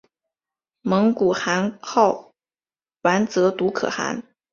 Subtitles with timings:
[0.81, 2.31] 蒙古汗号
[3.03, 4.23] 完泽笃可汗。